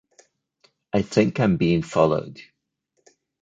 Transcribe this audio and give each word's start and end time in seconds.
I 0.93 1.03
think 1.03 1.39
I 1.39 1.43
am 1.43 1.57
being 1.57 1.83
followed. 1.83 2.41